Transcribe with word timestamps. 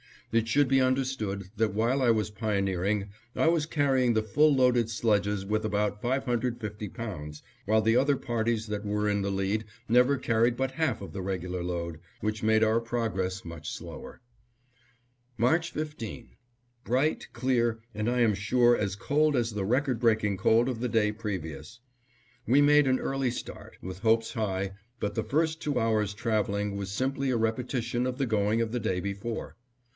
It 0.31 0.47
should 0.47 0.67
be 0.69 0.81
understood 0.81 1.49
that 1.57 1.73
while 1.73 2.01
I 2.01 2.09
was 2.09 2.31
pioneering 2.31 3.09
I 3.35 3.47
was 3.49 3.65
carrying 3.67 4.13
the 4.13 4.23
full 4.23 4.55
loaded 4.55 4.89
sledges 4.89 5.45
with 5.45 5.63
about 5.65 6.01
550 6.01 6.87
pounds, 6.89 7.43
while 7.65 7.81
the 7.81 7.97
other 7.97 8.15
parties 8.15 8.65
that 8.67 8.83
were 8.85 9.09
in 9.09 9.21
the 9.21 9.29
lead 9.29 9.65
never 9.89 10.17
carried 10.17 10.55
but 10.57 10.71
half 10.71 11.01
of 11.01 11.11
the 11.11 11.21
regular 11.21 11.61
load, 11.61 11.99
which 12.21 12.41
made 12.41 12.63
our 12.63 12.79
progress 12.79 13.43
much 13.45 13.69
slower. 13.71 14.21
March 15.37 15.71
15: 15.71 16.29
Bright, 16.85 17.27
clear, 17.33 17.79
and 17.93 18.09
I 18.09 18.21
am 18.21 18.33
sure 18.33 18.75
as 18.75 18.95
cold 18.95 19.35
as 19.35 19.51
the 19.51 19.65
record 19.65 19.99
breaking 19.99 20.37
cold 20.37 20.67
of 20.69 20.79
the 20.79 20.89
day 20.89 21.11
previous. 21.11 21.79
We 22.47 22.61
made 22.61 22.87
an 22.87 22.99
early 22.99 23.29
start, 23.31 23.77
with 23.81 23.99
hopes 23.99 24.33
high; 24.33 24.71
but 24.99 25.13
the 25.13 25.23
first 25.25 25.61
two 25.61 25.77
hours' 25.77 26.13
traveling 26.15 26.77
was 26.77 26.89
simply 26.89 27.29
a 27.31 27.37
repetition 27.37 28.07
of 28.07 28.17
the 28.17 28.25
going 28.25 28.61
of 28.61 28.71
the 28.71 28.79
day 28.79 28.99
before. 29.01 29.57